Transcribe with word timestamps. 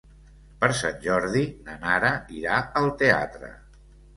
Per 0.63 0.69
Sant 0.77 0.95
Jordi 1.03 1.43
na 1.67 1.75
Nara 1.83 2.11
irà 2.39 2.59
al 2.83 2.91
teatre. 3.03 3.53